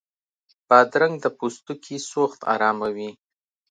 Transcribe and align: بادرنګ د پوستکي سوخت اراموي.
بادرنګ 0.67 1.15
د 1.23 1.25
پوستکي 1.37 1.97
سوخت 2.11 2.39
اراموي. 2.53 3.11